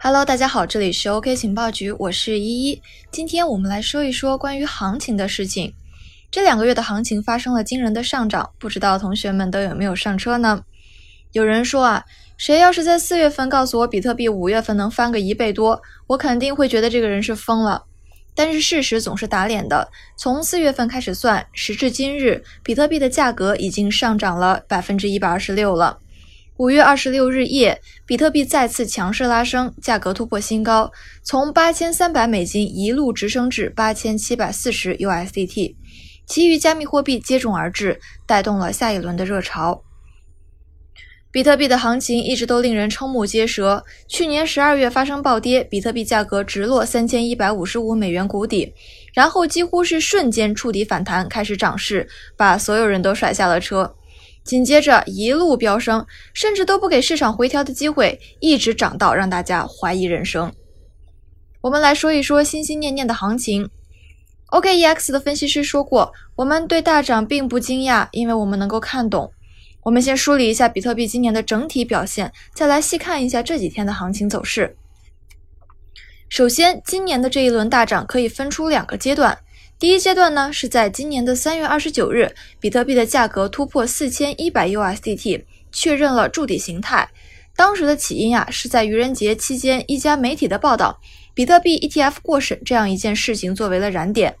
[0.00, 2.80] Hello，大家好，这里是 OK 情报局，我是依依。
[3.10, 5.74] 今天我们来说一说关于行情的事情。
[6.30, 10.62] 这两个月的行情发生了惊人的上涨，不知道同学们都有没有上车呢？
[11.32, 12.04] 有人说啊，
[12.36, 17.82] 谁要是在四月份告诉我比特币五月份能翻个一倍多，我肯定会觉得这个人是疯了。
[18.36, 25.98] 但是事实总是打脸的，从四月份开始算，时至今日，比特币的价格已经上涨了百分之一百二十六了。
[26.58, 30.90] 五月二十六日夜，比特币再次强势拉升，价格突破新高，
[31.22, 35.76] 从八千三百美金一路直升至八千七百四十 USDT，
[36.26, 39.84] 其余加密货币接踵而至，带动了下一轮的热潮。
[41.30, 43.84] 比特币的行情一直都令人瞠目结舌。
[44.08, 48.74] 去年十二月发生暴跌，比特币价格直落三千一百五十五美元谷底，
[49.14, 53.94] 然后几乎是瞬间触底反弹，开始涨势，把所有人都甩下了车。
[54.44, 60.52] 紧接着一路飙升，甚至都不给市场回调的机会，一直涨到让大家怀疑人生。
[61.60, 63.68] 我们来说一说心心念念的行情。
[64.50, 69.30] OKEX 的分析师说过，我们对大涨并不惊讶，因为我们能够看懂。
[69.82, 74.76] 我们先梳理一下比特币今年的整体表现，再来细看一下这几天的行情走势。
[76.30, 79.38] 首先，今年的这一轮大涨可以分出两个阶段。
[79.78, 87.08] 第一阶段呢，是在今年的三月二十九日，比特币的价格突破四千一百 USDT，确认了筑底形态。
[87.54, 90.98] 当时的起因啊，是在愚人节期间一家媒体的报道，
[91.32, 94.34] 比特币 ETF 过审这样一件事情作为了燃点，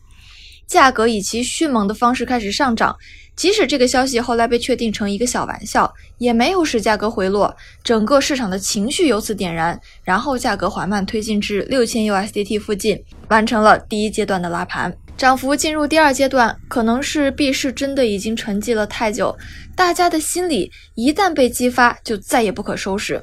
[0.66, 2.96] 价格以其迅猛的方式开始上涨。
[3.36, 14.92] 即使这个消息后来被确定成一个小玩笑，也没有使价格回落，整个市场的情绪由此点燃，然后价格缓慢推进至六千 USDT 附近，完成了第一阶段的拉盘。
[15.18, 19.36] 涨幅进入第二阶段，可能是币市真的已经沉寂了太久，
[19.74, 23.20] 大家的心理一旦被激发，就再也不可收拾。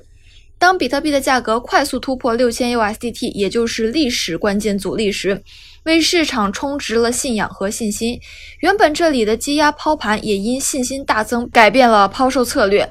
[0.58, 5.42] 当比特币的价格快速突破六千 USDT，也就是历史关键阻力时，
[5.86, 8.20] 为市场充值了信仰和信心。
[8.60, 12.90] 原本这里的积压抛盘也因信心大增，改变了抛售策略。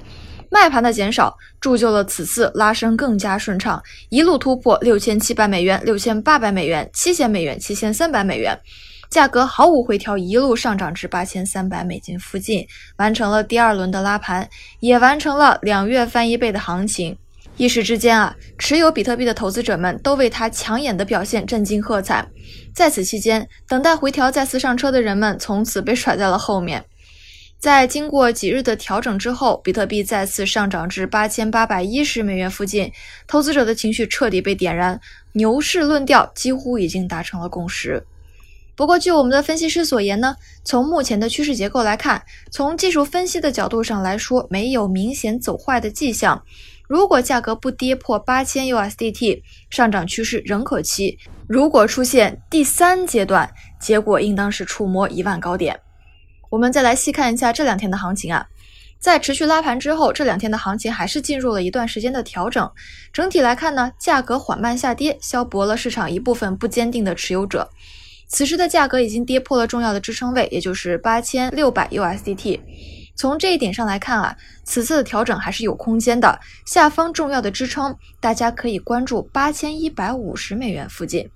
[0.51, 8.59] 卖盘的减少，铸就了此次拉升更加顺畅，一路突破六千七百美元、六千八百美元、七千美元、七千三百美元。
[9.15, 12.67] 价格毫无回调，一路上涨至八千三百美金附近，
[12.97, 17.17] 完成了第二轮的拉盘，也完成了两月翻一倍的行情。
[17.57, 22.27] 一时之间啊，持有比特币的投资者们都为它抢眼的表现震惊喝彩。
[22.75, 26.85] 在此期间，等待回调再次上车的人们从此被甩在了后面。
[27.61, 32.91] 在经过几日的调整之后，比特币再次上涨至八千八百一十美元附近，
[33.29, 35.01] 投资者的情绪彻底被点燃，
[35.35, 38.05] 牛市论调几乎已经达成了共识。
[38.77, 46.43] 不过，据我们的分析师所言呢，从目前的趋势结构来看，从技术分析的角度上来说，没有明显走坏的迹象。
[46.89, 51.19] 如果价格不跌破八千 USDT，上涨趋势仍可期。
[51.47, 53.49] 如果出现第三阶段，
[53.81, 55.79] 结果应当是触摸一万高点。
[56.51, 58.47] 我们再来细看一下这两天的行情啊，
[58.99, 62.71] 在持续拉盘之后，这两天的行情还是进入了一段时间的调整。
[63.13, 67.71] 整体来看呢，价格缓慢下跌，消薄了市场一部分不坚定的持有者。
[68.27, 72.61] 此时的价格已经跌破了重要的支撑位，也就是八千六百 USDT。
[73.17, 76.39] 从这一点上来看啊，此次的调整还是有空间的。
[76.67, 81.31] 下方重要的支撑，大家可以关注八千一百五十美元附近。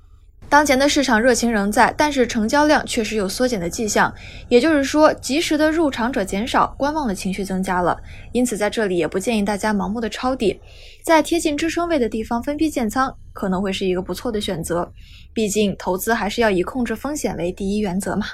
[0.50, 4.12] 当前的市场热情仍在，但是成交量确实有缩减的迹象，
[4.48, 8.00] 也就是说，及时的入场者减少，观望的情绪增加了。
[8.32, 10.59] 因此，在这里也不建议大家盲目的抄底，
[11.04, 14.91] 在贴近支撑位的地方分批建仓，可能会是一个不错的选择。
[15.34, 18.26] 毕竟，投资还是要以控制风险为第一原则嘛。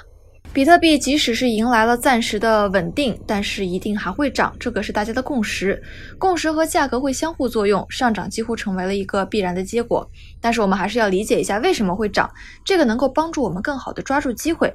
[0.55, 5.83] 比特币即使是迎来了暂时的稳定，但是一定还会涨，这个是大家的共识。
[6.17, 10.09] 共识和价格会相互作用，上涨几乎成为了一个必然的结果。
[10.39, 12.31] 但是我们还是要理解一下为什么会涨，
[12.63, 14.73] 这个能够帮助我们更好的抓住机会。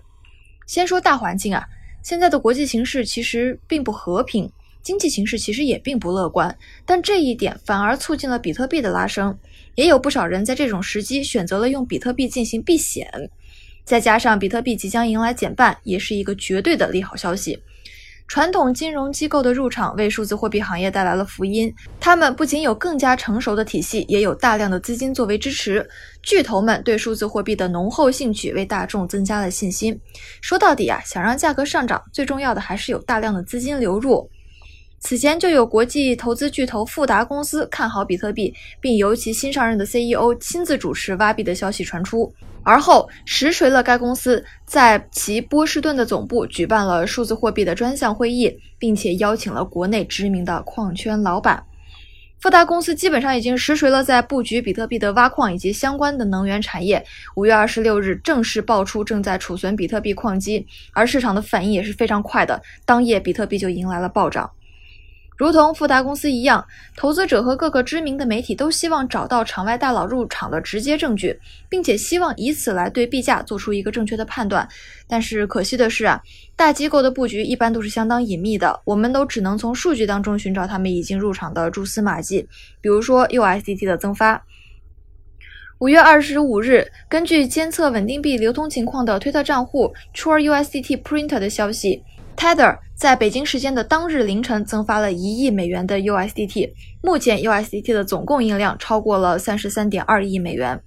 [0.66, 1.64] 先说大环境啊，
[2.02, 4.52] 现在的国际形势其实并不和平，
[4.82, 9.34] 经济形势其实也并不乐观，但这一点反而促进了比特币的拉升。
[9.76, 13.08] 也有不少人在这种时机选择了用比特币进行避险。
[13.90, 17.60] 再加上比特币即将迎来减半，也是一个绝对的利好消息。
[18.28, 21.74] 传统金融机构的入场为数字货币行业带来了福音。
[21.98, 25.84] 他们不仅有更加成熟的体系，也有大量的资金作为支持。
[26.22, 29.98] 巨头们对数字货币的浓厚兴趣，为大众增加了信心。
[30.40, 34.30] 说到底啊，想让价格上涨，最重要的还是有大量的资金流入。
[35.02, 42.32] 此前就有国际投资巨头富达公司看好比特币，并由其新上任的 CEO 亲自主持挖币的消息传出。
[42.62, 51.64] 而后实锤了该公司在其波士顿的总部举办了数字货币的专项会议，并且邀请了国内知名的矿圈老板。
[52.38, 57.02] 富达公司基本上已经实锤了在布局比特币的挖矿以及相关的能源产业。
[57.36, 64.50] 五月二十六日正式爆出正在储存比特币矿机，而市场的反应也是非常快的，当夜比特币就迎来了暴涨。
[65.40, 66.62] 如同富达公司一样，
[66.98, 74.68] 投资者和各个知名的媒体都希望找到场外大佬入场的直接证据，并且希望以此来对币价做出一个正确的判断。
[75.08, 76.20] 但是可惜的是啊，
[76.56, 82.46] 大机构的布局一般都是相当隐秘的，我们都只能从数据当中寻找他们已经入场的蛛丝马迹，
[82.82, 84.44] 比如说 USDT 的增发。
[85.78, 92.02] 五月二十五日，根据监测稳定币流通情况的推特账户 True USDT Printer 的消息。
[92.40, 96.72] Tether 在北京时间的当日凌晨增发了一亿美元的 USDT，
[97.02, 100.82] 目前 USDT 的总供应量超过了三十三点二亿美元。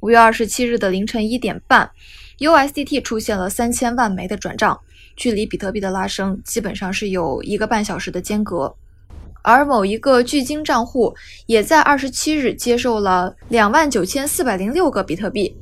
[0.00, 1.90] 五月二十七日的凌晨一点半
[2.40, 4.78] ，USDT 出现了三千万枚的转账，
[5.16, 8.76] 距离比特币的拉升基本上是有一个半小时的间隔。
[9.40, 11.14] 而某一个巨鲸账户
[11.46, 15.56] 也在二十七日接受了两万九千四百零六个比特币。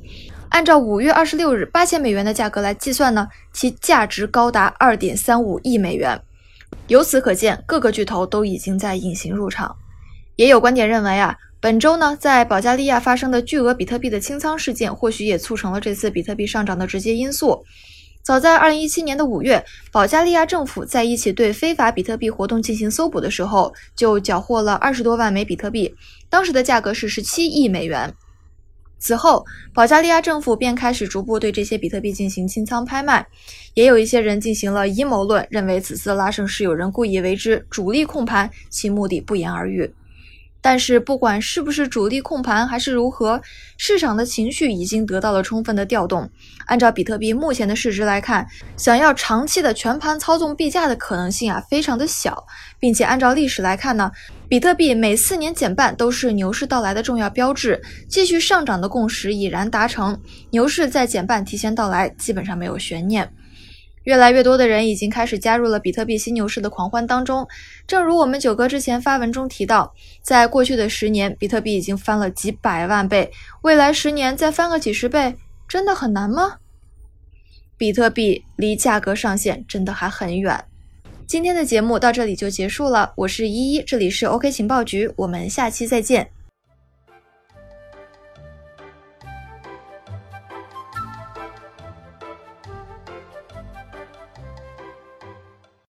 [0.49, 6.19] 按照五月二十六日八千美元的价格来计算呢，其价值高达二点三五亿美元。
[6.87, 9.75] 由此可见，各个巨头都已经在隐形入场。
[10.35, 17.63] 也有观点认为啊，本周呢，在保加利亚发生的巨额比特币的清仓事件，或许也促成了这次比特币上涨的直接因素。
[18.23, 25.95] 早在二零一七年的五月，保加利亚政府在一起对非法比特币活动进行搜捕的时候，就缴获了二十多万枚比特币，
[26.29, 28.13] 当时的价格是十七亿美元。
[28.99, 33.25] 此后，保加利亚政府便开始逐步对这些比特币进行清仓拍卖。
[33.73, 39.93] 也有一些人进行了阴谋论，认为此次拉升是有人故意为之，主力控盘，其目的不言而喻。
[40.59, 43.41] 但是，不管是不是主力控盘还是如何，
[43.77, 46.29] 市场的情绪已经得到了充分的调动。
[46.65, 48.45] 按照比特币目前的市值来看，
[48.75, 52.45] 想要长期的全盘操纵币价的可能性啊，非常的小。
[52.79, 54.11] 并且按照历史来看呢，
[54.47, 57.81] 比特币每四年减半都是牛市到来的重要标志。
[58.09, 60.19] 继续上涨的共识已然达成，
[60.51, 63.31] 牛市在减半提前到来，基本上没有悬念。
[64.07, 67.45] 越来越多的人已经开始加入了比特币新牛市的狂欢当中。
[67.85, 73.29] 正如我们九哥之前发文中提到，在过去的十年，比特币已经翻了几百万倍，
[73.63, 75.35] 未来十年再翻个几十倍，
[75.67, 76.55] 真的很难吗？
[77.77, 80.63] 比特币离价格上限真的还很远。
[81.27, 86.29] 今天的节目到这里就结束了，我是依依，这里是 OK 情报局，我们下期再见。